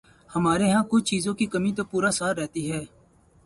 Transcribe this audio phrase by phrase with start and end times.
[0.35, 2.83] ہمارے ہاں کچھ چیزوں کی کمی تو پورا سال رہتی ہے۔